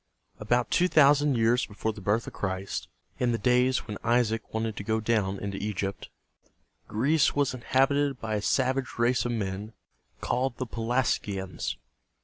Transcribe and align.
About 0.39 0.71
two 0.71 0.87
thousand 0.87 1.35
years 1.37 1.67
before 1.67 1.93
the 1.93 2.01
birth 2.01 2.25
of 2.25 2.33
Christ, 2.33 2.87
in 3.19 3.33
the 3.33 3.37
days 3.37 3.85
when 3.85 3.99
Isaac 4.03 4.51
wanted 4.51 4.75
to 4.77 4.83
go 4.83 4.99
down 4.99 5.37
into 5.37 5.59
Egypt, 5.61 6.09
Greece 6.87 7.35
was 7.35 7.53
inhabited 7.53 8.19
by 8.19 8.33
a 8.33 8.41
savage 8.41 8.97
race 8.97 9.25
of 9.25 9.31
men 9.31 9.73
called 10.19 10.57
the 10.57 10.65
Pe 10.65 10.77
las´gi 10.81 11.39
ans. 11.39 11.77